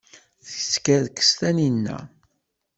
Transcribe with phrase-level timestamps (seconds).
[0.45, 1.97] Teskerkes Taninna.